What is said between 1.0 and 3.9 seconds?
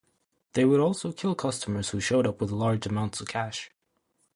kill customers who showed up with large amounts of cash.